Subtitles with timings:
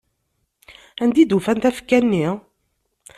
[1.03, 2.27] Anda i d-ufan tafekka-nni?